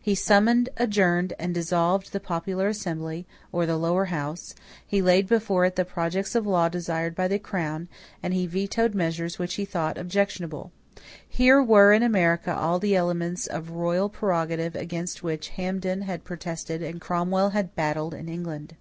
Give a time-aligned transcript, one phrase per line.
[0.00, 4.54] He summoned, adjourned, and dissolved the popular assembly, or the lower house;
[4.86, 7.88] he laid before it the projects of law desired by the crown;
[8.22, 10.70] and he vetoed measures which he thought objectionable.
[11.28, 16.80] Here were in America all the elements of royal prerogative against which Hampden had protested
[16.80, 18.76] and Cromwell had battled in England.